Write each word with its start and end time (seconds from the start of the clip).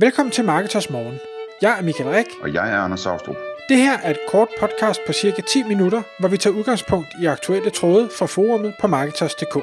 Velkommen 0.00 0.32
til 0.32 0.44
Marketers 0.44 0.90
Morgen. 0.90 1.18
Jeg 1.62 1.78
er 1.78 1.82
Michael 1.82 2.10
Rik. 2.10 2.26
Og 2.42 2.54
jeg 2.54 2.72
er 2.72 2.78
Anders 2.80 3.00
Saustrup. 3.00 3.36
Det 3.68 3.76
her 3.76 3.98
er 3.98 4.10
et 4.10 4.18
kort 4.28 4.48
podcast 4.60 5.00
på 5.06 5.12
cirka 5.12 5.42
10 5.42 5.62
minutter, 5.62 6.02
hvor 6.20 6.28
vi 6.28 6.36
tager 6.36 6.56
udgangspunkt 6.56 7.08
i 7.22 7.26
aktuelle 7.26 7.70
tråde 7.70 8.10
fra 8.18 8.26
forumet 8.26 8.74
på 8.80 8.86
Marketers.dk. 8.86 9.54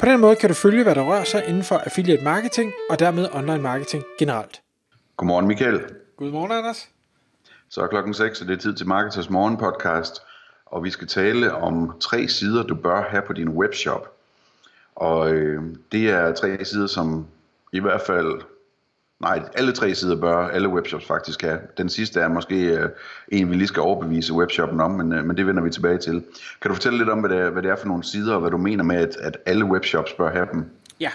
På 0.00 0.06
den 0.06 0.20
måde 0.20 0.36
kan 0.36 0.48
du 0.48 0.54
følge, 0.54 0.82
hvad 0.82 0.94
der 0.94 1.02
rører 1.02 1.24
sig 1.24 1.44
inden 1.48 1.62
for 1.62 1.76
affiliate 1.76 2.24
marketing 2.24 2.72
og 2.90 2.98
dermed 2.98 3.28
online 3.32 3.62
marketing 3.62 4.04
generelt. 4.18 4.62
Godmorgen 5.16 5.46
Michael. 5.46 5.80
Godmorgen 6.16 6.52
Anders. 6.52 6.88
Så 7.68 7.80
er 7.80 7.86
klokken 7.86 8.14
6, 8.14 8.40
og 8.40 8.46
det 8.46 8.52
er 8.54 8.58
tid 8.60 8.74
til 8.74 8.86
Marketers 8.86 9.30
Morgen 9.30 9.56
podcast. 9.56 10.22
Og 10.66 10.84
vi 10.84 10.90
skal 10.90 11.08
tale 11.08 11.54
om 11.54 11.96
tre 12.00 12.28
sider, 12.28 12.62
du 12.62 12.74
bør 12.74 13.02
have 13.02 13.22
på 13.26 13.32
din 13.32 13.48
webshop. 13.48 14.12
Og 14.94 15.32
øh, 15.32 15.62
det 15.92 16.10
er 16.10 16.34
tre 16.34 16.64
sider, 16.64 16.86
som 16.86 17.26
i 17.72 17.80
hvert 17.80 18.02
fald 18.06 18.40
Nej, 19.24 19.42
alle 19.54 19.72
tre 19.72 19.94
sider 19.94 20.16
bør 20.16 20.48
alle 20.48 20.68
webshops 20.68 21.06
faktisk 21.06 21.42
have. 21.42 21.58
Den 21.78 21.88
sidste 21.88 22.20
er 22.20 22.28
måske 22.28 22.56
øh, 22.56 22.88
en, 23.28 23.50
vi 23.50 23.54
lige 23.54 23.66
skal 23.66 23.80
overbevise 23.80 24.32
webshoppen 24.32 24.80
om, 24.80 24.90
men, 24.90 25.12
øh, 25.12 25.24
men 25.24 25.36
det 25.36 25.46
vender 25.46 25.62
vi 25.62 25.70
tilbage 25.70 25.98
til. 25.98 26.22
Kan 26.62 26.68
du 26.68 26.74
fortælle 26.74 26.98
lidt 26.98 27.08
om, 27.08 27.20
hvad 27.20 27.30
det, 27.30 27.38
er, 27.38 27.50
hvad 27.50 27.62
det 27.62 27.70
er 27.70 27.76
for 27.76 27.86
nogle 27.86 28.04
sider, 28.04 28.34
og 28.34 28.40
hvad 28.40 28.50
du 28.50 28.56
mener 28.56 28.84
med, 28.84 28.96
at, 28.96 29.16
at 29.16 29.36
alle 29.46 29.64
webshops 29.64 30.12
bør 30.12 30.32
have 30.32 30.46
dem? 30.52 30.64
Ja, 31.00 31.10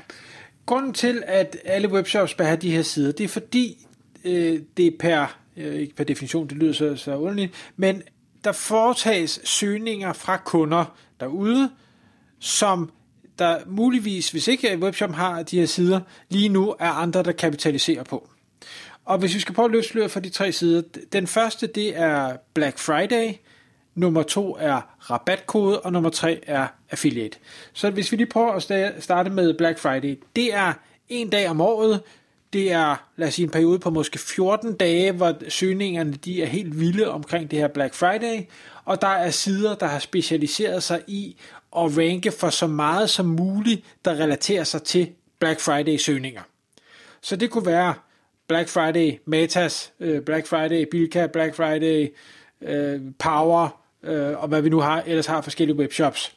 grunden 0.65 0.93
til, 0.93 1.23
at 1.25 1.57
alle 1.65 1.91
webshops 1.91 2.33
bør 2.33 2.45
have 2.45 2.57
de 2.57 2.71
her 2.71 2.81
sider, 2.81 3.11
det 3.11 3.23
er 3.23 3.27
fordi, 3.27 3.87
øh, 4.25 4.59
det 4.77 4.87
er 4.87 4.91
per, 4.99 5.37
øh, 5.57 5.73
ikke 5.73 5.95
per 5.95 6.03
definition, 6.03 6.47
det 6.47 6.57
lyder 6.57 6.73
så, 6.73 6.95
så 6.95 7.15
underligt, 7.15 7.71
men 7.77 8.01
der 8.43 8.51
foretages 8.51 9.41
søgninger 9.43 10.13
fra 10.13 10.37
kunder 10.37 10.97
derude, 11.19 11.69
som 12.39 12.91
der 13.39 13.57
muligvis, 13.67 14.31
hvis 14.31 14.47
ikke 14.47 14.77
webshop 14.81 15.11
har 15.11 15.43
de 15.43 15.59
her 15.59 15.65
sider, 15.65 15.99
lige 16.29 16.49
nu 16.49 16.75
er 16.79 16.89
andre, 16.89 17.23
der 17.23 17.31
kapitaliserer 17.31 18.03
på. 18.03 18.29
Og 19.05 19.17
hvis 19.17 19.35
vi 19.35 19.39
skal 19.39 19.55
prøve 19.55 19.65
at 19.65 19.71
løse 19.71 20.09
for 20.09 20.19
de 20.19 20.29
tre 20.29 20.51
sider, 20.51 20.81
den 21.13 21.27
første 21.27 21.67
det 21.67 21.97
er 21.97 22.37
Black 22.53 22.79
Friday, 22.79 23.33
nummer 23.95 24.23
to 24.23 24.57
er 24.59 24.81
rabatkode, 24.99 25.79
og 25.79 25.93
nummer 25.93 26.09
tre 26.09 26.39
er 26.47 26.67
affiliate. 26.91 27.37
Så 27.73 27.89
hvis 27.89 28.11
vi 28.11 28.17
lige 28.17 28.27
prøver 28.27 28.51
at 28.53 29.03
starte 29.03 29.29
med 29.29 29.53
Black 29.53 29.79
Friday, 29.79 30.19
det 30.35 30.53
er 30.53 30.73
en 31.09 31.29
dag 31.29 31.49
om 31.49 31.61
året, 31.61 32.01
det 32.53 32.71
er, 32.71 32.95
lad 33.17 33.27
os 33.27 33.33
sige, 33.33 33.43
en 33.43 33.51
periode 33.51 33.79
på 33.79 33.89
måske 33.89 34.19
14 34.19 34.73
dage, 34.73 35.11
hvor 35.11 35.33
søgningerne 35.49 36.13
de 36.13 36.41
er 36.41 36.45
helt 36.45 36.79
vilde 36.79 37.09
omkring 37.09 37.51
det 37.51 37.59
her 37.59 37.67
Black 37.67 37.93
Friday, 37.93 38.41
og 38.85 39.01
der 39.01 39.07
er 39.07 39.29
sider, 39.29 39.75
der 39.75 39.85
har 39.85 39.99
specialiseret 39.99 40.83
sig 40.83 41.01
i 41.07 41.35
at 41.77 41.97
ranke 41.97 42.31
for 42.31 42.49
så 42.49 42.67
meget 42.67 43.09
som 43.09 43.25
muligt, 43.25 43.85
der 44.05 44.11
relaterer 44.11 44.63
sig 44.63 44.83
til 44.83 45.09
Black 45.39 45.59
Friday-søgninger. 45.59 46.41
Så 47.21 47.35
det 47.35 47.49
kunne 47.49 47.65
være 47.65 47.93
Black 48.47 48.69
Friday 48.69 49.19
Metas, 49.25 49.93
øh, 49.99 50.21
Black 50.21 50.47
Friday 50.47 50.85
Bilka, 50.91 51.27
Black 51.27 51.55
Friday 51.55 52.07
øh, 52.61 53.01
Power, 53.19 53.81
øh, 54.03 54.41
og 54.41 54.47
hvad 54.47 54.61
vi 54.61 54.69
nu 54.69 54.79
har, 54.79 55.03
ellers 55.05 55.25
har 55.25 55.41
forskellige 55.41 55.77
webshops. 55.77 56.35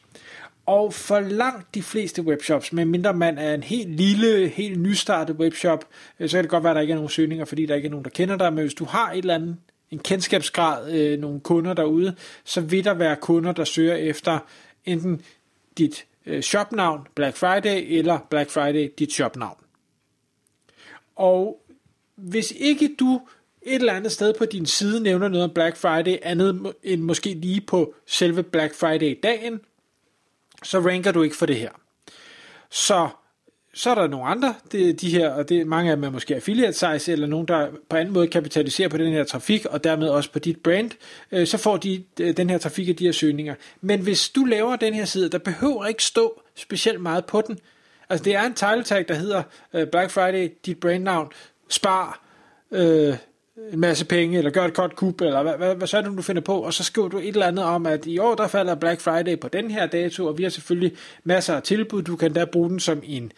Og 0.65 0.93
for 0.93 1.19
langt 1.19 1.75
de 1.75 1.83
fleste 1.83 2.21
webshops, 2.21 2.73
medmindre 2.73 3.13
man 3.13 3.37
er 3.37 3.53
en 3.53 3.63
helt 3.63 3.89
lille, 3.89 4.47
helt 4.47 4.79
nystartet 4.79 5.35
webshop, 5.35 5.85
øh, 6.19 6.29
så 6.29 6.37
kan 6.37 6.43
det 6.43 6.49
godt 6.49 6.63
være, 6.63 6.71
at 6.71 6.75
der 6.75 6.81
ikke 6.81 6.91
er 6.91 6.95
nogen 6.95 7.09
søgninger, 7.09 7.45
fordi 7.45 7.65
der 7.65 7.75
ikke 7.75 7.85
er 7.85 7.89
nogen, 7.89 8.03
der 8.03 8.09
kender 8.09 8.37
dig, 8.37 8.53
men 8.53 8.61
hvis 8.61 8.73
du 8.73 8.85
har 8.85 9.11
et 9.11 9.17
eller 9.17 9.35
andet, 9.35 9.57
en 9.91 9.99
kendskabsgrad, 9.99 10.91
øh, 10.91 11.19
nogle 11.19 11.39
kunder 11.39 11.73
derude, 11.73 12.15
så 12.43 12.61
vil 12.61 12.83
der 12.83 12.93
være 12.93 13.15
kunder, 13.15 13.51
der 13.51 13.63
søger 13.63 13.95
efter 13.95 14.39
enten 14.85 15.21
dit 15.77 16.05
øh, 16.25 16.41
shopnavn 16.41 17.07
Black 17.15 17.37
Friday 17.37 17.97
eller 17.97 18.19
Black 18.29 18.49
Friday 18.49 18.89
dit 18.99 19.13
shopnavn. 19.13 19.57
Og 21.15 21.65
hvis 22.15 22.53
ikke 22.57 22.95
du 22.99 23.21
et 23.61 23.75
eller 23.75 23.93
andet 23.93 24.11
sted 24.11 24.33
på 24.37 24.45
din 24.45 24.65
side 24.65 25.03
nævner 25.03 25.27
noget 25.27 25.43
om 25.43 25.53
Black 25.53 25.77
Friday, 25.77 26.17
andet 26.21 26.73
end 26.83 27.01
måske 27.01 27.33
lige 27.33 27.61
på 27.61 27.95
selve 28.05 28.43
Black 28.43 28.73
Friday-dagen, 28.73 29.61
så 30.63 30.79
ranker 30.79 31.11
du 31.11 31.21
ikke 31.21 31.35
for 31.35 31.45
det 31.45 31.55
her. 31.55 31.71
Så 32.69 33.09
så 33.73 33.89
er 33.89 33.95
der 33.95 34.07
nogle 34.07 34.25
andre, 34.25 34.55
det, 34.71 35.01
de 35.01 35.09
her, 35.09 35.29
og 35.29 35.49
det, 35.49 35.67
mange 35.67 35.91
af 35.91 35.97
dem 35.97 36.03
er 36.03 36.09
måske 36.09 36.35
affiliate 36.35 36.73
sites, 36.73 37.09
eller 37.09 37.27
nogen, 37.27 37.47
der 37.47 37.67
på 37.89 37.95
anden 37.95 38.13
måde 38.13 38.27
kapitaliserer 38.27 38.89
på 38.89 38.97
den 38.97 39.13
her 39.13 39.23
trafik, 39.23 39.65
og 39.65 39.83
dermed 39.83 40.09
også 40.09 40.31
på 40.31 40.39
dit 40.39 40.57
brand, 40.57 40.91
øh, 41.31 41.47
så 41.47 41.57
får 41.57 41.77
de 41.77 42.03
øh, 42.19 42.37
den 42.37 42.49
her 42.49 42.57
trafik 42.57 42.89
og 42.89 42.99
de 42.99 43.05
her 43.05 43.11
søgninger. 43.11 43.55
Men 43.81 43.99
hvis 43.99 44.29
du 44.29 44.45
laver 44.45 44.75
den 44.75 44.93
her 44.93 45.05
side, 45.05 45.29
der 45.29 45.37
behøver 45.37 45.85
ikke 45.85 46.03
stå 46.03 46.41
specielt 46.55 47.01
meget 47.01 47.25
på 47.25 47.41
den. 47.47 47.59
Altså 48.09 48.23
det 48.23 48.35
er 48.35 48.43
en 48.43 48.53
title 48.53 48.83
tag, 48.83 49.05
der 49.07 49.13
hedder 49.13 49.43
øh, 49.73 49.87
Black 49.87 50.11
Friday, 50.11 50.49
dit 50.65 50.79
brandnavn, 50.79 51.31
spar, 51.69 52.23
øh, 52.71 53.15
en 53.73 53.79
masse 53.79 54.05
penge, 54.05 54.37
eller 54.37 54.51
gør 54.51 54.65
et 54.65 54.73
godt 54.73 54.95
kub, 54.95 55.21
eller 55.21 55.43
hvad, 55.43 55.53
hvad, 55.57 55.75
hvad 55.75 55.87
så 55.87 55.97
er 55.97 56.01
det, 56.01 56.17
du 56.17 56.21
finder 56.21 56.41
på, 56.41 56.59
og 56.59 56.73
så 56.73 56.83
skriver 56.83 57.07
du 57.07 57.17
et 57.17 57.27
eller 57.27 57.45
andet 57.45 57.65
om, 57.65 57.85
at 57.85 58.05
i 58.05 58.17
år 58.17 58.35
der 58.35 58.47
falder 58.47 58.75
Black 58.75 59.01
Friday 59.01 59.39
på 59.39 59.47
den 59.47 59.71
her 59.71 59.85
dato, 59.85 60.25
og 60.25 60.37
vi 60.37 60.43
har 60.43 60.49
selvfølgelig 60.49 60.97
masser 61.23 61.55
af 61.55 61.63
tilbud, 61.63 62.01
du 62.01 62.15
kan 62.15 62.33
da 62.33 62.45
bruge 62.45 62.69
den 62.69 62.79
som 62.79 63.01
en 63.03 63.31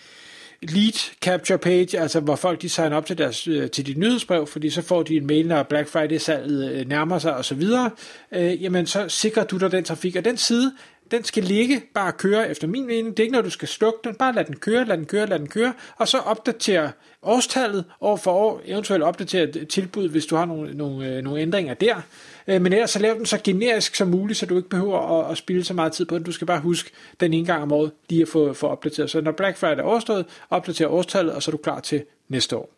lead 0.62 1.12
capture 1.22 1.58
page, 1.58 2.00
altså 2.00 2.20
hvor 2.20 2.36
folk 2.36 2.62
de 2.62 2.70
signer 2.70 2.98
op 2.98 3.06
til, 3.06 3.18
deres, 3.18 3.48
øh, 3.48 3.70
til 3.70 3.86
dit 3.86 3.98
nyhedsbrev, 3.98 4.48
fordi 4.48 4.70
så 4.70 4.82
får 4.82 5.04
de 5.04 5.18
en 5.18 5.28
mail, 5.28 5.48
når 5.48 5.64
Black 5.64 5.88
Friday-salget 5.88 6.72
øh, 6.72 6.88
nærmer 6.88 7.20
sig 7.20 7.36
osv., 7.36 7.64
øh, 8.32 8.64
jamen 8.64 8.86
så 8.86 9.10
sikrer 9.10 9.44
du 9.44 9.58
dig 9.58 9.72
den 9.72 9.84
trafik, 9.84 10.16
og 10.16 10.26
den 10.26 10.38
side, 10.38 10.74
den 11.12 11.24
skal 11.24 11.44
ligge, 11.44 11.84
bare 11.94 12.12
køre 12.12 12.50
efter 12.50 12.68
min 12.68 12.88
mening. 12.88 13.18
Det 13.18 13.20
er 13.20 13.24
ikke 13.24 13.32
noget, 13.32 13.46
du 13.46 13.50
skal 13.50 13.68
slukke 13.68 14.00
den. 14.04 14.16
Bare 14.16 14.34
lad 14.34 14.46
den 14.46 14.56
køre, 14.56 14.86
lad 14.86 14.98
den 14.98 15.06
køre, 15.06 15.26
lad 15.26 15.40
den 15.40 15.50
køre. 15.50 15.74
Og 15.98 16.08
så 16.08 16.18
opdatere 16.18 16.92
årstallet 17.22 17.86
år 18.02 18.16
for 18.16 18.32
år. 18.32 18.62
Eventuelt 18.66 19.04
opdatere 19.04 19.66
tilbud, 19.66 20.10
hvis 20.10 20.26
du 20.26 20.36
har 20.36 20.46
nogle, 20.46 20.78
nogle, 20.78 21.08
øh, 21.08 21.24
nogle 21.24 21.42
ændringer 21.42 21.74
der. 21.74 21.96
Øh, 22.48 22.62
men 22.62 22.74
ellers 22.74 22.90
så 22.90 23.00
lav 23.00 23.14
den 23.14 23.26
så 23.26 23.40
generisk 23.44 23.96
som 23.96 24.08
muligt, 24.08 24.40
så 24.40 24.46
du 24.46 24.58
ikke 24.58 24.70
behøver 24.70 25.20
at, 25.20 25.32
at 25.32 25.38
spille 25.38 25.64
så 25.64 25.74
meget 25.74 25.92
tid 25.92 26.06
på 26.06 26.16
den. 26.16 26.24
Du 26.24 26.32
skal 26.32 26.48
bare 26.48 26.60
huske 26.60 26.92
den 27.20 27.34
ene 27.34 27.46
gang 27.46 27.64
om 27.64 27.72
året 27.72 27.92
lige 28.10 28.22
at 28.22 28.28
få, 28.28 28.54
få 28.54 28.68
opdateret. 28.68 29.10
Så 29.10 29.22
når 29.22 29.32
Black 29.32 29.58
Friday 29.58 29.78
er 29.78 29.84
overstået, 29.84 30.26
opdater 30.50 30.88
årstallet, 30.88 31.36
og 31.36 31.44
så 31.44 31.52
er 31.52 31.54
du 31.54 31.58
klar 31.58 31.80
til 31.80 32.04
næste 32.30 32.58
år. 32.58 32.70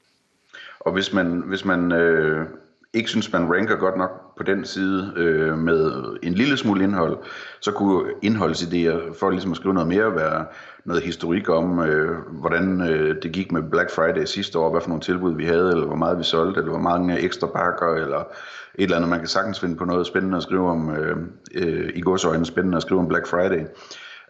Og 0.79 0.94
hvis 0.94 1.13
man, 1.13 1.44
hvis 1.45 1.65
man 1.65 1.91
øh, 1.91 2.45
ikke 2.94 3.09
synes, 3.09 3.31
man 3.31 3.53
ranker 3.53 3.75
godt 3.75 3.97
nok 3.97 4.26
på 4.37 4.43
den 4.43 4.65
side 4.65 5.13
øh, 5.15 5.57
med 5.57 6.03
en 6.23 6.33
lille 6.33 6.57
smule 6.57 6.83
indhold, 6.83 7.17
så 7.59 7.71
kunne 7.71 8.11
indholdsidéer 8.25 9.19
for 9.19 9.29
ligesom 9.29 9.51
at 9.51 9.57
skrive 9.57 9.73
noget 9.73 9.89
mere 9.89 10.15
være 10.15 10.45
noget 10.85 11.03
historik 11.03 11.49
om, 11.49 11.79
øh, 11.79 12.17
hvordan 12.31 12.81
øh, 12.81 13.15
det 13.23 13.31
gik 13.31 13.51
med 13.51 13.63
Black 13.71 13.91
Friday 13.91 14.25
sidste 14.25 14.59
år, 14.59 14.71
hvad 14.71 14.81
for 14.81 14.89
nogle 14.89 15.01
tilbud 15.01 15.35
vi 15.35 15.45
havde, 15.45 15.71
eller 15.71 15.85
hvor 15.85 15.95
meget 15.95 16.17
vi 16.17 16.23
solgte, 16.23 16.59
eller 16.59 16.71
hvor 16.71 16.81
mange 16.81 17.19
ekstra 17.19 17.47
pakker, 17.47 17.93
eller 17.93 18.19
et 18.19 18.83
eller 18.83 18.95
andet. 18.95 19.09
Man 19.09 19.19
kan 19.19 19.27
sagtens 19.27 19.59
finde 19.59 19.75
på 19.75 19.85
noget 19.85 20.07
spændende 20.07 20.37
at 20.37 20.43
skrive 20.43 20.69
om, 20.69 20.95
øh, 20.95 21.17
øh, 21.55 21.89
i 21.95 22.01
godsøjne 22.01 22.45
spændende 22.45 22.75
at 22.75 22.81
skrive 22.81 22.99
om 22.99 23.07
Black 23.07 23.27
Friday. 23.27 23.65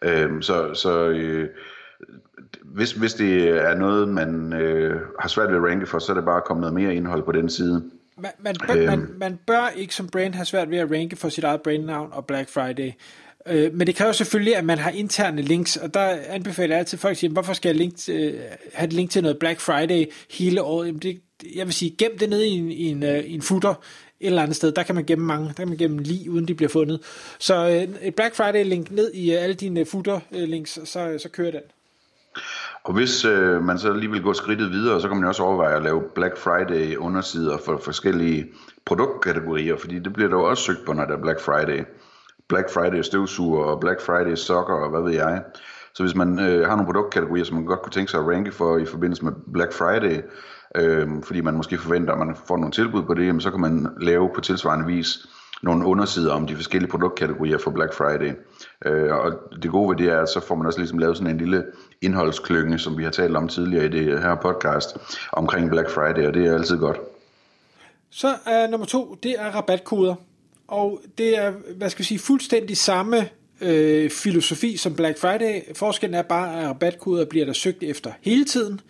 Øh, 0.02 0.42
så 0.42 0.74
så 0.74 1.08
øh, 1.08 1.50
hvis, 2.64 2.92
hvis 2.92 3.14
det 3.14 3.50
er 3.50 3.76
noget, 3.76 4.10
man 4.10 4.54
øh, 4.54 5.02
har 5.20 5.30
svært 5.30 5.50
ved 5.50 5.56
at 5.56 5.64
ranke 5.64 5.86
for, 5.86 6.00
så 6.00 6.12
er 6.12 6.16
det 6.16 6.26
bare 6.26 6.38
at 6.38 6.44
komme 6.44 6.62
noget 6.62 6.74
mere 6.74 6.96
indhold 6.96 7.24
på 7.24 7.32
den 7.32 7.50
side. 7.50 7.92
Man, 8.18 8.32
man, 8.40 8.56
bør, 8.68 8.76
øhm. 8.76 8.86
man, 8.86 9.08
man 9.18 9.40
bør 9.48 9.68
ikke 9.68 9.96
som 9.96 10.10
brand 10.10 10.34
have 10.34 10.46
svært 10.46 10.72
ved 10.72 10.78
at 10.78 10.92
ranke 10.92 11.16
for 11.16 11.30
sit 11.30 11.44
eget 11.44 11.62
brandnavn 11.62 12.10
og 12.14 12.26
Black 12.26 12.50
Friday. 12.50 12.92
Øh, 13.46 13.74
men 13.74 13.88
det 13.88 13.96
kræver 13.96 14.12
selvfølgelig, 14.12 14.56
at 14.56 14.66
man 14.66 14.78
har 14.78 14.92
interne 14.92 15.42
links, 15.42 15.78
og 15.78 15.94
der 15.94 16.18
anbefaler 16.28 16.76
jeg 16.76 16.80
altid 16.80 16.98
folk 16.98 17.12
at 17.12 17.18
sige, 17.18 17.30
hvorfor 17.30 17.54
skal 17.54 17.70
jeg 17.70 17.76
link, 17.76 17.96
øh, 18.10 18.34
have 18.74 18.88
et 18.88 18.94
link 18.94 19.12
til 19.12 19.22
noget 19.22 19.40
Black 19.40 19.60
Friday 19.60 20.06
hele 20.32 20.62
året? 20.62 20.88
Jamen 20.88 21.02
det, 21.02 21.22
jeg 21.56 21.66
vil 21.66 21.74
sige, 21.74 21.96
gem 21.98 22.18
det 22.18 22.30
ned 22.30 22.42
i 22.44 22.50
en, 22.50 22.72
i 22.72 22.84
en, 22.84 23.04
i 23.04 23.34
en 23.34 23.42
footer 23.42 23.70
et 24.20 24.28
eller 24.28 24.42
andet 24.42 24.56
sted. 24.56 24.72
Der 24.72 24.84
kan 24.84 24.96
man 24.96 25.04
gemme 25.04 25.26
mange, 25.26 25.48
der 25.48 25.54
kan 25.54 25.68
man 25.68 25.78
gemme 25.78 26.04
lige, 26.04 26.32
uden 26.32 26.48
de 26.48 26.56
bliver 26.56 26.70
fundet. 26.70 27.02
Så 27.40 27.68
øh, 27.68 28.08
et 28.08 28.16
Black 28.16 28.36
Friday 28.36 28.66
link 28.66 28.92
ned 28.92 29.14
i 29.14 29.36
uh, 29.36 29.44
alle 29.44 29.56
dine 29.56 29.86
footer 29.86 30.20
links, 30.32 30.80
så, 30.86 31.18
så 31.18 31.30
kører 31.30 31.52
den. 31.52 31.62
Og 32.88 32.94
hvis 32.94 33.26
øh, 33.26 33.64
man 33.64 33.80
så 33.80 33.94
lige 33.94 34.12
vil 34.12 34.22
gå 34.24 34.34
skridtet 34.34 34.72
videre, 34.72 35.02
så 35.02 35.08
kan 35.08 35.18
man 35.18 35.28
også 35.30 35.44
overveje 35.44 35.76
at 35.76 35.84
lave 35.84 36.04
Black 36.16 36.38
Friday 36.38 36.96
undersider 36.96 37.58
for 37.66 37.82
forskellige 37.84 38.46
produktkategorier, 38.86 39.78
fordi 39.78 40.00
det 40.00 40.14
bliver 40.14 40.30
der 40.30 40.38
jo 40.38 40.44
også 40.44 40.64
søgt 40.64 40.86
på, 40.86 40.94
når 40.94 41.06
der 41.06 41.18
er 41.18 41.22
Black 41.22 41.42
Friday. 41.42 41.84
Black 42.48 42.74
Friday 42.74 43.02
støvsuger 43.02 43.64
og 43.64 43.80
Black 43.80 44.02
Friday 44.02 44.36
sokker 44.36 44.74
og 44.74 44.90
hvad 44.90 45.02
ved 45.02 45.12
jeg. 45.12 45.44
Så 45.94 46.04
hvis 46.04 46.16
man 46.16 46.40
øh, 46.40 46.68
har 46.68 46.76
nogle 46.76 46.86
produktkategorier, 46.86 47.44
som 47.44 47.56
man 47.56 47.66
godt 47.66 47.82
kunne 47.82 47.92
tænke 47.92 48.12
sig 48.12 48.20
at 48.20 48.28
ranke 48.28 48.52
for 48.52 48.78
i 48.78 48.86
forbindelse 48.86 49.26
med 49.26 49.32
Black 49.54 49.74
Friday, 49.74 50.22
øh, 50.76 51.08
fordi 51.24 51.42
man 51.42 51.54
måske 51.54 51.78
forventer, 51.78 52.14
at 52.14 52.20
man 52.20 52.36
får 52.48 52.58
nogle 52.58 52.72
tilbud 52.72 53.04
på 53.04 53.14
det, 53.14 53.26
jamen, 53.26 53.42
så 53.42 53.52
kan 53.52 53.62
man 53.62 53.88
lave 54.02 54.30
på 54.36 54.42
tilsvarende 54.42 54.86
vis 54.86 55.28
nogle 55.62 55.86
undersider 55.86 56.34
om 56.34 56.48
de 56.48 56.56
forskellige 56.56 56.92
produktkategorier 56.92 57.58
for 57.58 57.72
Black 57.72 57.94
Friday. 57.94 58.34
Øh, 58.86 59.16
og 59.16 59.34
det 59.64 59.72
gode 59.72 59.90
ved 59.90 59.98
det 59.98 60.14
er, 60.14 60.22
at 60.22 60.30
så 60.30 60.40
får 60.40 60.56
man 60.56 60.68
også 60.68 60.80
ligesom 60.80 60.98
lavet 60.98 61.18
sådan 61.18 61.34
en 61.34 61.38
lille 61.38 61.66
indholdsklynge, 62.02 62.80
som 62.80 62.98
vi 62.98 63.04
har 63.04 63.12
talt 63.12 63.36
om 63.36 63.48
tidligere 63.48 63.86
i 63.86 63.90
det 63.90 64.22
her 64.22 64.36
podcast, 64.36 64.98
omkring 65.34 65.70
Black 65.70 65.90
Friday, 65.90 66.28
og 66.28 66.34
det 66.34 66.48
er 66.48 66.54
altid 66.54 66.78
godt. 66.78 66.98
Så 68.10 68.36
er 68.46 68.68
nummer 68.68 68.86
to, 68.88 69.18
det 69.24 69.36
er 69.40 69.56
rabatkoder. 69.56 70.16
Og 70.68 71.02
det 71.18 71.38
er, 71.38 71.52
hvad 71.78 71.90
skal 71.90 72.00
vi 72.00 72.06
sige, 72.06 72.20
fuldstændig 72.20 72.78
samme 72.78 73.30
øh, 73.62 74.10
filosofi 74.10 74.78
som 74.78 74.96
Black 74.96 75.20
Friday. 75.20 75.62
Forskellen 75.76 76.16
er 76.20 76.22
bare, 76.22 76.62
at 76.62 76.70
rabatkoder 76.70 77.26
bliver 77.26 77.46
der 77.46 77.54
søgt 77.54 77.84
efter 77.84 78.12
hele 78.22 78.46
tiden. 78.46 78.82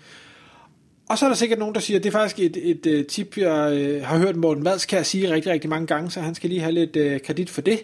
Og 1.10 1.18
så 1.18 1.26
er 1.26 1.30
der 1.30 1.36
sikkert 1.36 1.60
nogen, 1.60 1.76
der 1.76 1.82
siger, 1.82 2.00
at 2.00 2.04
det 2.04 2.10
er 2.10 2.20
faktisk 2.20 2.40
et, 2.40 2.58
et, 2.70 2.86
et 2.86 3.08
tip, 3.08 3.38
jeg 3.38 3.74
øh, 3.74 4.04
har 4.04 4.18
hørt 4.18 4.36
Morten 4.36 4.64
Madskær 4.64 4.90
kan 4.90 4.98
jeg 4.98 5.06
sige 5.06 5.32
rigtig, 5.32 5.52
rigtig 5.52 5.70
mange 5.70 5.88
gange, 5.88 6.12
så 6.12 6.20
han 6.20 6.36
skal 6.36 6.50
lige 6.50 6.62
have 6.62 6.72
lidt 6.72 6.96
øh, 6.96 7.20
kredit 7.22 7.50
for 7.50 7.62
det. 7.62 7.80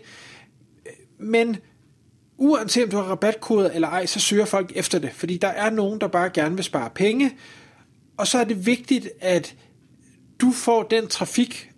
Men 1.17 1.57
uanset 2.37 2.83
om 2.83 2.89
du 2.89 2.97
har 2.97 3.03
rabatkoder 3.03 3.69
eller 3.69 3.87
ej, 3.87 4.05
så 4.05 4.19
søger 4.19 4.45
folk 4.45 4.71
efter 4.75 4.99
det, 4.99 5.11
fordi 5.13 5.37
der 5.37 5.47
er 5.47 5.69
nogen, 5.69 6.01
der 6.01 6.07
bare 6.07 6.29
gerne 6.29 6.55
vil 6.55 6.63
spare 6.63 6.89
penge, 6.95 7.31
og 8.17 8.27
så 8.27 8.37
er 8.37 8.43
det 8.43 8.65
vigtigt, 8.65 9.09
at 9.21 9.55
du 10.41 10.51
får 10.51 10.83
den 10.83 11.07
trafik, 11.07 11.71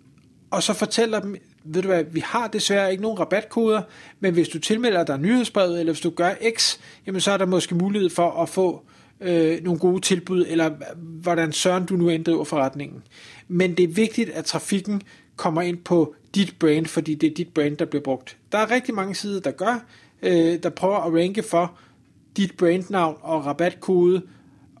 og 0.50 0.62
så 0.62 0.72
fortæller 0.72 1.20
dem, 1.20 1.36
ved 1.64 1.82
du 1.82 1.88
hvad, 1.88 2.04
vi 2.04 2.20
har 2.20 2.48
desværre 2.48 2.90
ikke 2.90 3.02
nogen 3.02 3.18
rabatkoder, 3.18 3.82
men 4.20 4.32
hvis 4.32 4.48
du 4.48 4.58
tilmelder 4.58 5.04
dig 5.04 5.18
nyhedsbrevet, 5.18 5.80
eller 5.80 5.92
hvis 5.92 6.00
du 6.00 6.10
gør 6.10 6.34
X, 6.56 6.78
jamen 7.06 7.20
så 7.20 7.30
er 7.30 7.36
der 7.36 7.46
måske 7.46 7.74
mulighed 7.74 8.10
for 8.10 8.42
at 8.42 8.48
få 8.48 8.82
øh, 9.20 9.64
nogle 9.64 9.80
gode 9.80 10.00
tilbud, 10.00 10.44
eller 10.48 10.70
hvordan 10.96 11.52
søren 11.52 11.86
du 11.86 11.96
nu 11.96 12.08
inddriver 12.08 12.44
forretningen. 12.44 13.02
Men 13.48 13.74
det 13.74 13.82
er 13.82 13.88
vigtigt, 13.88 14.30
at 14.30 14.44
trafikken 14.44 15.02
kommer 15.36 15.62
ind 15.62 15.78
på 15.78 16.14
dit 16.34 16.54
brand, 16.58 16.86
fordi 16.86 17.14
det 17.14 17.30
er 17.30 17.34
dit 17.34 17.48
brand, 17.48 17.76
der 17.76 17.84
bliver 17.84 18.02
brugt. 18.02 18.36
Der 18.52 18.58
er 18.58 18.70
rigtig 18.70 18.94
mange 18.94 19.14
sider, 19.14 19.40
der 19.40 19.50
gør, 19.50 19.84
øh, 20.22 20.62
der 20.62 20.70
prøver 20.70 20.96
at 20.96 21.12
ranke 21.12 21.42
for 21.42 21.78
dit 22.36 22.56
brandnavn 22.56 23.16
og 23.22 23.46
rabatkode, 23.46 24.22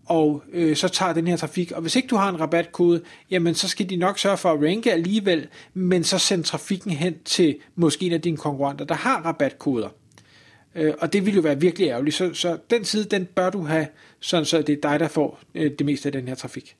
og 0.06 0.42
øh, 0.52 0.76
så 0.76 0.88
tager 0.88 1.12
den 1.12 1.26
her 1.26 1.36
trafik. 1.36 1.72
Og 1.72 1.82
hvis 1.82 1.96
ikke 1.96 2.08
du 2.08 2.16
har 2.16 2.28
en 2.28 2.40
rabatkode, 2.40 3.02
jamen 3.30 3.54
så 3.54 3.68
skal 3.68 3.90
de 3.90 3.96
nok 3.96 4.18
sørge 4.18 4.36
for 4.36 4.52
at 4.52 4.62
ranke 4.62 4.92
alligevel, 4.92 5.48
men 5.74 6.04
så 6.04 6.18
send 6.18 6.44
trafikken 6.44 6.90
hen 6.90 7.14
til 7.24 7.56
måske 7.74 8.06
en 8.06 8.12
af 8.12 8.20
dine 8.20 8.36
konkurrenter, 8.36 8.84
der 8.84 8.94
har 8.94 9.22
rabatkoder. 9.22 9.88
Øh, 10.74 10.94
og 10.98 11.12
det 11.12 11.26
vil 11.26 11.34
jo 11.34 11.40
være 11.40 11.60
virkelig 11.60 11.88
ærgerligt. 11.88 12.16
Så, 12.16 12.34
så 12.34 12.58
den 12.70 12.84
side, 12.84 13.04
den 13.04 13.24
bør 13.24 13.50
du 13.50 13.62
have, 13.62 13.86
sådan 14.20 14.44
så 14.44 14.62
det 14.62 14.72
er 14.72 14.90
dig, 14.90 15.00
der 15.00 15.08
får 15.08 15.40
øh, 15.54 15.70
det 15.78 15.86
meste 15.86 16.08
af 16.08 16.12
den 16.12 16.28
her 16.28 16.34
trafik. 16.34 16.76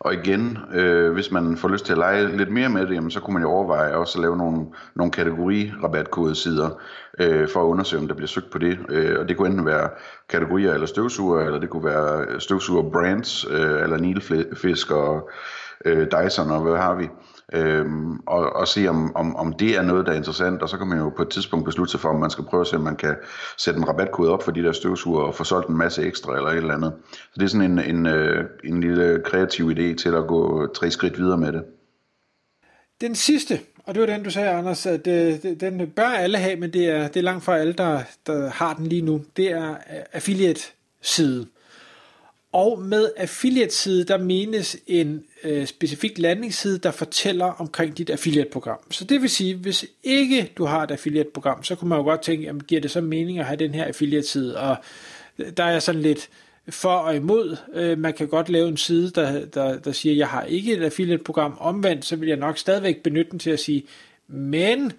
Og 0.00 0.14
igen, 0.14 0.58
øh, 0.74 1.12
hvis 1.12 1.30
man 1.30 1.56
får 1.56 1.68
lyst 1.68 1.84
til 1.84 1.92
at 1.92 1.98
lege 1.98 2.36
lidt 2.36 2.52
mere 2.52 2.68
med 2.68 2.86
det, 2.86 2.94
jamen, 2.94 3.10
så 3.10 3.20
kunne 3.20 3.34
man 3.34 3.42
jo 3.42 3.50
overveje 3.50 3.94
også 3.94 4.18
at 4.18 4.22
lave 4.22 4.36
nogle, 4.36 4.66
nogle 4.94 5.12
kategori-rabatkodesider 5.12 6.80
øh, 7.18 7.48
for 7.48 7.60
at 7.60 7.66
undersøge, 7.66 8.02
om 8.02 8.08
der 8.08 8.14
bliver 8.14 8.28
søgt 8.28 8.50
på 8.50 8.58
det. 8.58 8.78
Øh, 8.88 9.20
og 9.20 9.28
det 9.28 9.36
kunne 9.36 9.48
enten 9.48 9.66
være 9.66 9.90
kategorier 10.28 10.74
eller 10.74 10.86
støvsuger, 10.86 11.40
eller 11.40 11.60
det 11.60 11.70
kunne 11.70 11.84
være 11.84 12.40
støvsuger 12.40 12.90
brands, 12.90 13.46
øh, 13.50 13.82
eller 13.82 13.96
nilfisk 13.98 14.90
og 14.90 15.30
øh, 15.84 16.06
Dyson 16.06 16.50
og 16.50 16.62
hvad 16.62 16.76
har 16.76 16.94
vi 16.94 17.08
øhm, 17.52 18.18
og, 18.26 18.52
og 18.56 18.68
se 18.68 18.88
om, 18.88 19.16
om, 19.16 19.36
om 19.36 19.52
det 19.52 19.76
er 19.76 19.82
noget, 19.82 20.06
der 20.06 20.12
er 20.12 20.16
interessant, 20.16 20.62
og 20.62 20.68
så 20.68 20.78
kan 20.78 20.86
man 20.86 20.98
jo 20.98 21.08
på 21.16 21.22
et 21.22 21.28
tidspunkt 21.28 21.64
beslutte 21.64 21.90
sig 21.90 22.00
for, 22.00 22.08
om 22.08 22.20
man 22.20 22.30
skal 22.30 22.44
prøve 22.44 22.60
at 22.60 22.66
se, 22.66 22.76
om 22.76 22.82
man 22.82 22.96
kan 22.96 23.16
sætte 23.58 23.78
en 23.78 23.88
rabatkode 23.88 24.30
op 24.30 24.42
for 24.42 24.50
de 24.50 24.62
der 24.62 24.72
støvsuger 24.72 25.22
og 25.22 25.34
få 25.34 25.44
solgt 25.44 25.68
en 25.68 25.76
masse 25.76 26.02
ekstra 26.02 26.36
eller 26.36 26.48
et 26.48 26.56
eller 26.56 26.74
andet. 26.74 26.92
Så 27.06 27.34
det 27.34 27.42
er 27.42 27.48
sådan 27.48 27.78
en, 27.78 27.96
en, 27.96 28.06
øh, 28.06 28.44
en 28.64 28.80
lille 28.80 29.22
kreativ 29.24 29.70
idé 29.70 29.94
til 29.94 30.14
at 30.14 30.26
gå 30.26 30.66
tre 30.66 30.90
skridt 30.90 31.18
videre 31.18 31.38
med 31.38 31.52
det. 31.52 31.64
Den 33.00 33.14
sidste, 33.14 33.60
og 33.86 33.94
det 33.94 34.00
var 34.00 34.06
den, 34.06 34.22
du 34.22 34.30
sagde, 34.30 34.50
Anders, 34.50 34.86
at 34.86 35.06
øh, 35.06 35.34
den 35.60 35.90
bør 35.96 36.08
alle 36.08 36.38
have, 36.38 36.56
men 36.56 36.72
det 36.72 36.88
er, 36.88 37.08
det 37.08 37.16
er 37.16 37.24
langt 37.24 37.44
fra 37.44 37.58
alle, 37.58 37.72
der, 37.72 38.00
der 38.26 38.50
har 38.50 38.74
den 38.74 38.86
lige 38.86 39.02
nu. 39.02 39.20
Det 39.36 39.50
er 39.50 39.70
øh, 39.70 40.00
affiliate-side. 40.12 41.46
Og 42.52 42.82
med 42.82 43.10
affiliate-side, 43.16 44.04
der 44.04 44.18
menes 44.18 44.76
en 44.86 45.24
øh, 45.44 45.66
specifik 45.66 46.18
landingsside, 46.18 46.78
der 46.78 46.90
fortæller 46.90 47.44
omkring 47.44 47.98
dit 47.98 48.10
affiliate-program. 48.10 48.92
Så 48.92 49.04
det 49.04 49.22
vil 49.22 49.30
sige, 49.30 49.54
hvis 49.54 49.86
ikke 50.02 50.52
du 50.56 50.64
har 50.64 50.82
et 50.82 50.90
affiliate-program, 50.90 51.64
så 51.64 51.74
kunne 51.74 51.88
man 51.88 51.98
jo 51.98 52.04
godt 52.04 52.22
tænke, 52.22 52.44
jamen, 52.44 52.62
giver 52.62 52.80
det 52.80 52.90
så 52.90 53.00
mening 53.00 53.38
at 53.38 53.46
have 53.46 53.56
den 53.56 53.74
her 53.74 53.84
affiliate-side? 53.84 54.60
Og 54.60 54.76
øh, 55.38 55.52
der 55.56 55.64
er 55.64 55.78
sådan 55.78 56.02
lidt 56.02 56.28
for 56.68 56.94
og 56.94 57.16
imod. 57.16 57.56
Øh, 57.74 57.98
man 57.98 58.14
kan 58.14 58.28
godt 58.28 58.48
lave 58.48 58.68
en 58.68 58.76
side, 58.76 59.10
der, 59.10 59.44
der, 59.46 59.78
der 59.78 59.92
siger, 59.92 60.14
jeg 60.14 60.28
har 60.28 60.42
ikke 60.42 60.76
et 60.76 60.82
affiliate-program. 60.82 61.56
Omvendt, 61.60 62.04
så 62.04 62.16
vil 62.16 62.28
jeg 62.28 62.36
nok 62.36 62.58
stadigvæk 62.58 63.02
benytte 63.02 63.30
den 63.30 63.38
til 63.38 63.50
at 63.50 63.60
sige, 63.60 63.84
men 64.28 64.92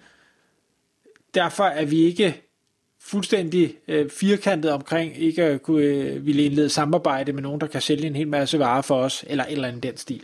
derfor 1.34 1.64
er 1.64 1.84
vi 1.84 2.00
ikke 2.00 2.42
fuldstændig 3.02 3.76
øh, 3.88 4.10
firkantet 4.10 4.72
omkring 4.72 5.22
ikke 5.22 5.44
at 5.44 5.62
kunne 5.62 5.82
øh, 5.82 6.26
ville 6.26 6.42
indlede 6.44 6.68
samarbejde 6.68 7.32
med 7.32 7.42
nogen, 7.42 7.60
der 7.60 7.66
kan 7.66 7.80
sælge 7.80 8.06
en 8.06 8.16
hel 8.16 8.28
masse 8.28 8.58
varer 8.58 8.82
for 8.82 8.94
os, 8.94 9.24
eller 9.26 9.44
eller 9.48 9.68
andet 9.68 9.82
den 9.82 9.96
stil. 9.96 10.22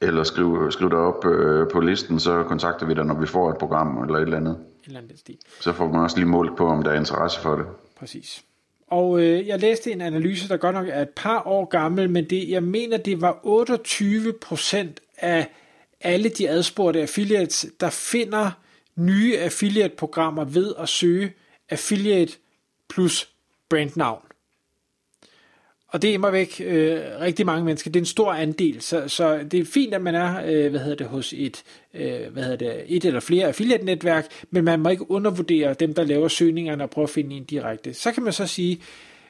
Eller 0.00 0.24
skriv, 0.24 0.70
skriv 0.70 0.90
dig 0.90 0.98
op 0.98 1.26
øh, 1.26 1.70
på 1.72 1.80
listen, 1.80 2.20
så 2.20 2.42
kontakter 2.42 2.86
vi 2.86 2.94
dig, 2.94 3.04
når 3.04 3.20
vi 3.20 3.26
får 3.26 3.50
et 3.50 3.58
program 3.58 4.02
eller 4.02 4.14
et 4.18 4.22
eller 4.22 4.36
andet. 4.36 4.58
Eller 4.86 4.98
andet 4.98 5.10
den 5.10 5.18
stil. 5.18 5.36
Så 5.60 5.72
får 5.72 5.88
man 5.88 6.00
også 6.00 6.16
lige 6.16 6.28
målt 6.28 6.56
på, 6.56 6.66
om 6.66 6.82
der 6.82 6.90
er 6.90 6.98
interesse 6.98 7.40
for 7.40 7.56
det. 7.56 7.66
Præcis. 7.98 8.44
Og 8.86 9.20
øh, 9.20 9.46
jeg 9.46 9.60
læste 9.60 9.92
en 9.92 10.00
analyse, 10.00 10.48
der 10.48 10.56
godt 10.56 10.74
nok 10.74 10.86
er 10.88 11.02
et 11.02 11.08
par 11.08 11.46
år 11.46 11.64
gammel, 11.64 12.10
men 12.10 12.30
det, 12.30 12.48
jeg 12.48 12.62
mener, 12.62 12.96
det 12.96 13.20
var 13.20 13.38
28 13.42 14.32
procent 14.32 15.00
af 15.18 15.48
alle 16.00 16.28
de 16.28 16.48
adspurgte 16.48 17.00
affiliates, 17.00 17.66
der 17.80 17.90
finder 17.90 18.50
nye 18.96 19.38
affiliate-programmer 19.38 20.44
ved 20.44 20.74
at 20.78 20.88
søge 20.88 21.32
affiliate 21.70 22.32
plus 22.88 23.28
brandnavn. 23.68 24.20
Og 25.94 26.02
det 26.02 26.10
er 26.10 26.14
immer 26.14 26.30
væk 26.30 26.60
øh, 26.64 27.00
rigtig 27.20 27.46
mange 27.46 27.64
mennesker. 27.64 27.90
Det 27.90 28.00
er 28.00 28.02
en 28.02 28.06
stor 28.06 28.32
andel, 28.32 28.82
så, 28.82 29.08
så 29.08 29.44
det 29.50 29.60
er 29.60 29.64
fint, 29.64 29.94
at 29.94 30.02
man 30.02 30.14
er 30.14 30.42
øh, 30.46 30.70
hvad 30.70 30.80
hedder 30.80 30.96
det, 30.96 31.06
hos 31.06 31.32
et, 31.36 31.62
øh, 31.94 32.32
hvad 32.32 32.42
hedder 32.42 32.56
det, 32.56 32.84
et 32.86 33.04
eller 33.04 33.20
flere 33.20 33.46
affiliate-netværk, 33.46 34.26
men 34.50 34.64
man 34.64 34.80
må 34.80 34.88
ikke 34.88 35.10
undervurdere 35.10 35.74
dem, 35.74 35.94
der 35.94 36.04
laver 36.04 36.28
søgningerne 36.28 36.84
og 36.84 36.90
prøver 36.90 37.06
at 37.06 37.10
finde 37.10 37.36
en 37.36 37.44
direkte. 37.44 37.94
Så 37.94 38.12
kan 38.12 38.22
man 38.22 38.32
så 38.32 38.46
sige, 38.46 38.80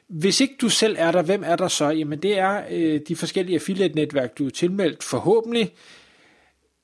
hvis 0.07 0.41
ikke 0.41 0.55
du 0.61 0.69
selv 0.69 0.95
er 0.99 1.11
der, 1.11 1.21
hvem 1.21 1.43
er 1.45 1.55
der 1.55 1.67
så? 1.67 1.89
Jamen 1.89 2.19
det 2.19 2.37
er 2.37 2.63
øh, 2.71 2.99
de 3.07 3.15
forskellige 3.15 3.55
affiliate-netværk, 3.55 4.37
du 4.37 4.45
er 4.45 4.49
tilmeldt 4.49 5.03
forhåbentlig. 5.03 5.71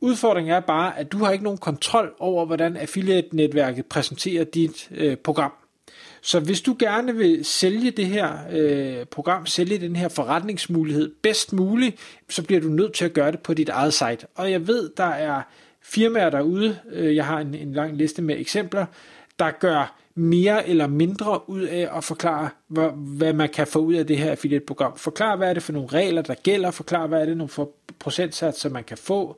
Udfordringen 0.02 0.54
er 0.54 0.60
bare, 0.60 1.00
at 1.00 1.12
du 1.12 1.18
har 1.18 1.32
ikke 1.32 1.44
nogen 1.44 1.58
kontrol 1.58 2.14
over, 2.20 2.46
hvordan 2.46 2.78
affiliate-netværket 2.78 3.86
præsenterer 3.86 4.44
dit 4.44 4.90
øh, 4.92 5.18
program. 5.18 5.52
Så 6.22 6.40
hvis 6.40 6.62
du 6.62 6.76
gerne 6.80 7.16
vil 7.16 7.46
sælge 7.46 7.92
det 7.92 8.06
her 8.06 8.38
øh, 8.52 9.06
program, 9.06 9.46
sælge 9.46 9.78
den 9.78 9.96
her 9.96 10.08
forretningsmulighed 10.08 11.12
bedst 11.22 11.54
muligt, 11.54 11.96
så 12.30 12.44
bliver 12.44 12.62
du 12.62 12.68
nødt 12.68 12.94
til 12.94 13.06
at 13.06 13.14
gøre 13.14 13.32
det 13.32 13.40
på 13.40 13.54
dit 13.54 13.70
eget 13.70 13.94
site. 13.94 14.28
Og 14.36 14.52
jeg 14.52 14.68
ved, 14.68 14.90
der 14.98 15.04
er 15.04 15.42
firmaer 15.82 16.30
derude, 16.30 16.80
øh, 16.92 17.16
jeg 17.16 17.26
har 17.26 17.40
en, 17.40 17.56
en 17.56 17.74
lang 17.74 17.98
liste 17.98 18.22
med 18.22 18.40
eksempler, 18.40 18.86
der 19.40 19.52
gør 19.52 19.98
mere 20.16 20.68
eller 20.68 20.88
mindre 20.88 21.50
ud 21.50 21.62
af 21.62 21.90
at 21.98 22.04
forklare, 22.04 22.50
hvad, 22.68 22.90
hvad 22.96 23.34
man 23.34 23.50
kan 23.50 23.68
få 23.68 23.80
ud 23.80 23.94
af 23.94 24.08
det 24.08 24.18
her 24.18 24.32
affiliate-program. 24.32 24.98
Forklar, 24.98 25.36
hvad 25.36 25.50
er 25.50 25.54
det 25.54 25.64
for 25.64 25.74
nogle 25.74 25.88
regler, 25.88 26.22
der 26.22 26.36
gælder. 26.44 26.72
Forklar, 26.72 27.08
hvad 27.08 27.22
er 27.22 27.26
det 27.26 27.38
nogle 27.38 27.68
procentsatser, 28.00 28.70
man 28.70 28.84
kan 28.84 28.98
få 28.98 29.38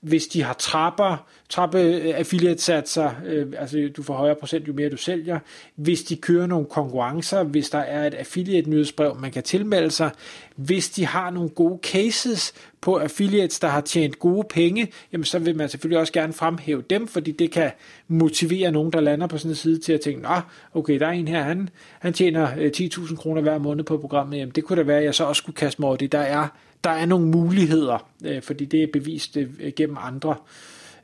hvis 0.00 0.26
de 0.26 0.42
har 0.42 0.52
trapper, 0.52 1.26
trappe 1.50 1.78
affiliate 2.14 2.62
satser, 2.62 3.10
øh, 3.26 3.46
altså 3.58 3.90
du 3.96 4.02
får 4.02 4.14
højere 4.14 4.34
procent, 4.34 4.68
jo 4.68 4.72
mere 4.72 4.90
du 4.90 4.96
sælger, 4.96 5.38
hvis 5.74 6.02
de 6.02 6.16
kører 6.16 6.46
nogle 6.46 6.66
konkurrencer, 6.66 7.42
hvis 7.42 7.70
der 7.70 7.78
er 7.78 8.06
et 8.06 8.14
affiliate 8.14 8.70
nyhedsbrev, 8.70 9.16
man 9.20 9.30
kan 9.30 9.42
tilmelde 9.42 9.90
sig, 9.90 10.10
hvis 10.56 10.90
de 10.90 11.06
har 11.06 11.30
nogle 11.30 11.48
gode 11.48 11.78
cases 11.82 12.52
på 12.80 12.96
affiliates, 12.96 13.60
der 13.60 13.68
har 13.68 13.80
tjent 13.80 14.18
gode 14.18 14.46
penge, 14.50 14.92
jamen 15.12 15.24
så 15.24 15.38
vil 15.38 15.56
man 15.56 15.68
selvfølgelig 15.68 15.98
også 15.98 16.12
gerne 16.12 16.32
fremhæve 16.32 16.82
dem, 16.90 17.08
fordi 17.08 17.32
det 17.32 17.50
kan 17.50 17.70
motivere 18.08 18.72
nogen, 18.72 18.92
der 18.92 19.00
lander 19.00 19.26
på 19.26 19.38
sådan 19.38 19.50
en 19.50 19.56
side 19.56 19.78
til 19.80 19.92
at 19.92 20.00
tænke, 20.00 20.22
nå, 20.22 20.40
okay, 20.74 21.00
der 21.00 21.06
er 21.06 21.12
en 21.12 21.28
her, 21.28 21.42
han, 21.42 21.68
han 22.00 22.12
tjener 22.12 22.48
øh, 22.58 22.70
10.000 22.76 23.16
kroner 23.16 23.42
hver 23.42 23.58
måned 23.58 23.84
på 23.84 23.98
programmet, 23.98 24.38
jamen 24.38 24.54
det 24.54 24.64
kunne 24.64 24.76
da 24.78 24.82
være, 24.82 24.98
at 24.98 25.04
jeg 25.04 25.14
så 25.14 25.24
også 25.24 25.40
skulle 25.40 25.56
kaste 25.56 25.82
mig 25.82 25.88
over 25.88 25.96
det. 25.96 26.12
Der 26.12 26.18
er 26.18 26.48
der 26.84 26.90
er 26.90 27.06
nogle 27.06 27.26
muligheder, 27.26 28.08
øh, 28.24 28.42
fordi 28.42 28.64
det 28.64 28.82
er 28.82 28.86
bevist 28.92 29.36
øh, 29.36 29.72
gennem 29.76 29.96
andre. 30.00 30.30
Øh, 30.30 30.36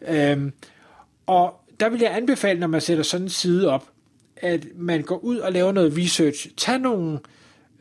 Øhm, 0.08 0.52
og 1.26 1.60
der 1.80 1.88
vil 1.88 2.00
jeg 2.00 2.16
anbefale, 2.16 2.60
når 2.60 2.66
man 2.66 2.80
sætter 2.80 3.04
sådan 3.04 3.26
en 3.26 3.30
side 3.30 3.70
op, 3.70 3.88
at 4.36 4.66
man 4.76 5.02
går 5.02 5.18
ud 5.18 5.38
og 5.38 5.52
laver 5.52 5.72
noget 5.72 5.98
research. 5.98 6.48
Tag 6.56 6.78
nogle, 6.78 7.18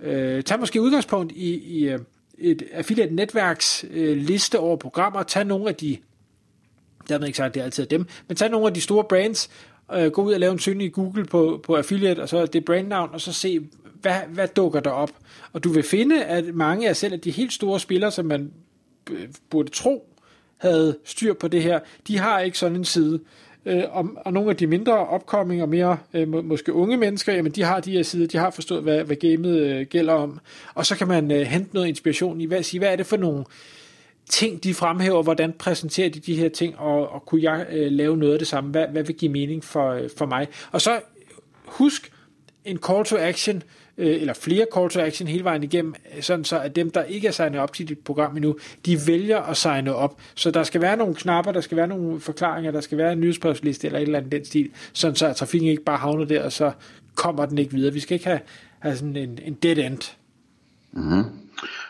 øh, 0.02 0.44
tag 0.44 0.60
måske 0.60 0.82
udgangspunkt 0.82 1.32
i, 1.32 1.54
i 1.54 1.90
øh, 1.90 2.00
et 2.38 2.64
affiliate 2.74 3.16
netværks 3.16 3.86
øh, 3.92 4.18
liste 4.18 4.60
over 4.60 4.76
programmer. 4.78 5.24
Tag 5.24 5.46
nogle 5.46 5.70
af 5.70 5.76
de, 5.76 5.98
jeg 7.10 7.20
ved 7.20 7.28
ikke 7.28 7.38
sagt, 7.38 7.54
det 7.54 7.60
er 7.60 7.64
altid 7.64 7.86
dem, 7.86 8.06
men 8.28 8.38
tag 8.38 8.50
nogle 8.50 8.68
af 8.68 8.74
de 8.74 8.82
store 8.82 9.04
brands, 9.04 9.50
øh, 9.94 10.12
gå 10.12 10.24
ud 10.24 10.34
og 10.34 10.40
lave 10.40 10.52
en 10.52 10.60
søgning 10.60 10.88
i 10.88 10.92
Google 10.92 11.26
på, 11.26 11.62
på 11.64 11.76
affiliate, 11.76 12.20
og 12.20 12.30
så 12.30 12.46
det 12.46 12.66
brandnavn, 12.66 13.10
og 13.14 13.22
så 13.22 13.34
se, 13.34 13.68
hvad, 14.02 14.20
hvad 14.30 14.48
dukker 14.48 14.80
der 14.80 14.90
op? 14.90 15.12
Og 15.54 15.64
du 15.64 15.70
vil 15.70 15.84
finde, 15.84 16.24
at 16.24 16.56
mange 16.56 16.90
af 16.90 16.96
selv 16.96 17.14
af 17.14 17.20
de 17.20 17.32
helt 17.32 17.54
store 17.54 17.80
spillere, 17.80 18.12
som 18.12 18.26
man 18.26 18.54
øh, 19.12 19.28
burde 19.50 19.70
tro 19.70 20.15
havde 20.58 20.98
styr 21.04 21.34
på 21.34 21.48
det 21.48 21.64
her, 21.64 21.80
de 22.08 22.18
har 22.18 22.40
ikke 22.40 22.58
sådan 22.58 22.78
en 22.78 22.86
side. 22.86 23.20
Øh, 23.66 23.84
og, 23.90 24.10
og 24.26 24.34
nogle 24.34 24.50
af 24.50 24.56
de 24.56 24.68
mindre 24.68 24.94
opkomming 25.08 25.62
og 25.62 25.70
mere 25.70 25.98
øh, 26.14 26.28
må, 26.28 26.42
måske 26.42 26.74
unge 26.74 26.98
mennesker, 26.98 27.34
jamen 27.34 27.52
de 27.52 27.64
har 27.64 27.80
de 27.80 27.92
her 27.92 28.04
sider, 28.04 28.28
de 28.28 28.38
har 28.38 28.50
forstået, 28.50 28.84
hvad, 28.84 29.04
hvad 29.04 29.16
gamet 29.16 29.60
øh, 29.60 29.86
gælder 29.86 30.14
om. 30.14 30.40
Og 30.74 30.86
så 30.86 30.96
kan 30.96 31.08
man 31.08 31.32
øh, 31.32 31.42
hente 31.42 31.74
noget 31.74 31.88
inspiration 31.88 32.42
i, 32.42 32.46
hvad, 32.46 32.64
sige, 32.64 32.80
hvad 32.80 32.92
er 32.92 32.96
det 32.96 33.06
for 33.06 33.18
nogle 33.18 33.46
ting, 34.30 34.64
de 34.64 34.74
fremhæver, 34.74 35.24
hvordan 35.24 35.54
præsenterer 35.54 36.10
de 36.10 36.20
de 36.20 36.36
her 36.36 36.50
ting, 36.50 36.80
og, 36.80 37.10
og 37.10 37.26
kunne 37.26 37.44
jeg 37.44 37.66
øh, 37.72 37.92
lave 37.92 38.18
noget 38.18 38.34
af 38.34 38.40
det 38.40 38.48
samme, 38.48 38.70
hvad, 38.70 38.88
hvad 38.88 39.04
vil 39.04 39.16
give 39.16 39.32
mening 39.32 39.64
for, 39.64 39.92
øh, 39.92 40.10
for 40.18 40.26
mig. 40.26 40.48
Og 40.72 40.82
så 40.82 41.00
husk 41.66 42.12
en 42.66 42.78
call 42.78 43.06
to 43.06 43.18
action, 43.18 43.64
øh, 43.98 44.22
eller 44.22 44.34
flere 44.34 44.66
call 44.76 44.90
to 44.90 45.00
action 45.00 45.28
hele 45.28 45.44
vejen 45.44 45.64
igennem, 45.64 45.96
sådan 46.22 46.46
så 46.46 46.60
at 46.60 46.76
dem, 46.76 46.92
der 46.92 47.04
ikke 47.04 47.28
er 47.28 47.32
signet 47.32 47.60
op 47.60 47.74
til 47.74 47.88
dit 47.88 48.00
program 48.00 48.36
endnu, 48.36 48.56
de 48.86 48.98
vælger 49.08 49.40
at 49.40 49.58
signe 49.58 49.96
op. 49.96 50.18
Så 50.36 50.52
der 50.52 50.64
skal 50.64 50.82
være 50.82 50.98
nogle 50.98 51.16
knapper, 51.16 51.52
der 51.52 51.62
skal 51.62 51.78
være 51.78 51.88
nogle 51.88 52.20
forklaringer, 52.20 52.72
der 52.72 52.82
skal 52.82 52.98
være 52.98 53.14
en 53.14 53.20
nyhedsbrevsliste 53.20 53.88
eller 53.88 54.00
et 54.00 54.04
eller 54.04 54.20
andet 54.20 54.32
den 54.32 54.46
stil, 54.46 54.70
sådan 54.94 55.16
så 55.16 55.28
at 55.28 55.36
trafikken 55.36 55.70
ikke 55.70 55.84
bare 55.84 55.98
havner 55.98 56.26
der, 56.26 56.44
og 56.44 56.52
så 56.52 56.72
kommer 57.16 57.46
den 57.46 57.58
ikke 57.58 57.74
videre. 57.74 57.94
Vi 57.94 58.00
skal 58.00 58.16
ikke 58.16 58.28
have, 58.28 58.40
have 58.80 58.96
sådan 58.96 59.16
en, 59.16 59.40
en 59.46 59.54
dead 59.54 59.78
end. 59.78 60.16
Mm-hmm. 60.92 61.24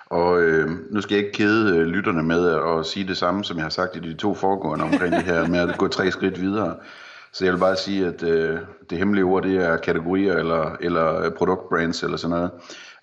Og 0.10 0.41
øh, 0.41 0.70
nu 0.91 1.01
skal 1.01 1.15
jeg 1.15 1.25
ikke 1.25 1.38
kede 1.38 1.77
øh, 1.77 1.86
lytterne 1.86 2.24
med 2.24 2.50
at 2.50 2.86
sige 2.86 3.08
det 3.08 3.17
samme, 3.17 3.44
som 3.44 3.58
jeg 3.58 3.65
har 3.65 3.70
sagt 3.70 3.96
i 3.96 4.00
de 4.00 4.13
to 4.13 4.34
foregående 4.34 4.86
omkring 4.86 5.13
det 5.15 5.24
her 5.24 5.48
med 5.48 5.60
at 5.60 5.77
gå 5.77 5.88
tre 5.88 6.12
skridt 6.12 6.41
videre. 6.41 6.75
Så 7.36 7.46
jeg 7.46 7.54
vil 7.54 7.60
bare 7.60 7.75
sige, 7.75 8.08
at 8.08 8.24
øh, 8.24 8.60
det 8.89 8.98
hemmelige 8.98 9.25
ord, 9.25 9.44
det 9.44 9.58
er 9.58 9.77
kategorier 9.77 10.34
eller, 10.34 10.75
eller 10.80 11.30
produktbrands 11.30 12.04
eller 12.04 12.18
sådan 12.18 12.36
noget. 12.36 12.51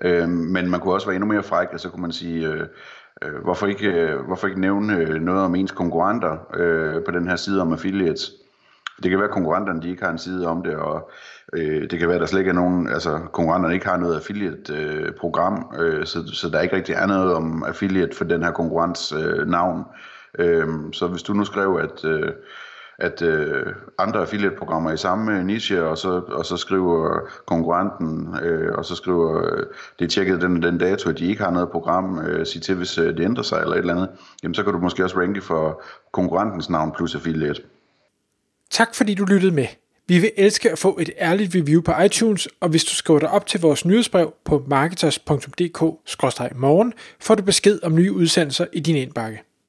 Øh, 0.03 0.29
men 0.29 0.71
man 0.71 0.81
kunne 0.81 0.95
også 0.95 1.07
være 1.07 1.15
endnu 1.15 1.33
mere 1.33 1.43
fræk, 1.43 1.69
og 1.73 1.81
så 1.81 1.89
kunne 1.89 2.03
man 2.03 2.13
sige, 2.13 2.49
øh, 2.49 2.67
øh, 3.23 3.43
hvorfor, 3.45 3.67
ikke, 3.67 3.89
øh, 3.89 4.21
hvorfor 4.27 4.47
ikke 4.47 4.61
nævne 4.61 4.97
øh, 4.97 5.21
noget 5.21 5.43
om 5.43 5.55
ens 5.55 5.73
konkurrenter 5.73 6.37
øh, 6.55 7.05
på 7.05 7.11
den 7.11 7.29
her 7.29 7.37
side 7.37 7.63
om 7.63 7.73
affiliates. 7.73 8.33
Det 9.03 9.11
kan 9.11 9.19
være, 9.19 9.29
at 9.29 9.35
konkurrenterne 9.35 9.83
de 9.83 9.91
ikke 9.91 10.03
har 10.03 10.11
en 10.11 10.19
side 10.19 10.47
om 10.47 10.63
det, 10.63 10.77
og 10.77 11.11
øh, 11.53 11.91
det 11.91 11.99
kan 11.99 12.09
være, 12.09 12.15
at 12.15 12.21
der 12.21 12.27
slet 12.27 12.41
ikke 12.41 12.49
er 12.49 12.55
nogen, 12.55 12.89
altså 12.89 13.21
konkurrenterne 13.33 13.75
ikke 13.75 13.87
har 13.87 13.97
noget 13.97 14.17
affiliate-program, 14.17 15.73
øh, 15.79 15.99
øh, 15.99 16.07
så, 16.07 16.27
så 16.27 16.49
der 16.49 16.61
ikke 16.61 16.77
rigtig 16.77 16.95
er 16.95 17.07
noget 17.07 17.35
om 17.35 17.65
affiliate 17.65 18.17
for 18.17 18.25
den 18.25 18.43
her 18.43 18.51
konkurrents 18.51 19.13
øh, 19.13 19.49
navn. 19.49 19.85
Øh, 20.39 20.69
så 20.93 21.07
hvis 21.07 21.23
du 21.23 21.33
nu 21.33 21.45
skrev, 21.45 21.81
at... 21.83 22.05
Øh, 22.05 22.33
at 23.03 23.23
øh, 23.23 23.67
andre 23.99 24.21
affiliate-programmer 24.21 24.93
i 24.93 24.97
samme 24.97 25.39
øh, 25.39 25.45
niche, 25.45 25.85
og 25.85 25.99
så, 25.99 26.23
og 26.29 26.47
så 26.47 26.57
skriver 26.57 27.19
konkurrenten, 27.47 28.37
øh, 28.43 28.75
og 28.75 28.85
så 28.85 28.95
skriver, 28.95 29.45
øh, 29.45 29.67
det 29.99 30.05
er 30.05 30.09
tjekket 30.09 30.41
den 30.41 30.63
den 30.63 30.79
dato, 30.79 31.11
at 31.11 31.19
de 31.19 31.27
ikke 31.27 31.43
har 31.43 31.51
noget 31.51 31.71
program, 31.71 32.19
øh, 32.19 32.47
sig 32.47 32.63
til, 32.63 32.75
hvis 32.75 32.99
øh, 32.99 33.17
det 33.17 33.25
ændrer 33.25 33.43
sig 33.43 33.61
eller 33.61 33.73
et 33.73 33.79
eller 33.79 33.95
andet, 33.95 34.09
jamen 34.43 34.55
så 34.55 34.63
kan 34.63 34.73
du 34.73 34.79
måske 34.79 35.05
også 35.05 35.19
ranke 35.19 35.41
for 35.41 35.83
konkurrentens 36.13 36.71
navn 36.71 36.93
plus 36.97 37.15
affiliate. 37.15 37.63
Tak 38.71 38.95
fordi 38.95 39.15
du 39.15 39.25
lyttede 39.25 39.55
med. 39.55 39.67
Vi 40.09 40.19
vil 40.19 40.31
elske 40.37 40.73
at 40.73 40.79
få 40.79 40.99
et 41.01 41.11
ærligt 41.19 41.55
review 41.55 41.83
på 41.83 41.93
iTunes, 42.05 42.49
og 42.61 42.69
hvis 42.69 42.85
du 42.85 42.95
skriver 42.95 43.21
dig 43.21 43.31
op 43.31 43.47
til 43.47 43.61
vores 43.61 43.85
nyhedsbrev 43.85 44.35
på 44.45 44.65
marketers.dk-morgen, 44.67 46.93
får 47.21 47.35
du 47.35 47.43
besked 47.43 47.79
om 47.83 47.95
nye 47.95 48.13
udsendelser 48.13 48.67
i 48.73 48.81
din 48.81 48.97
indbakke. 48.97 49.43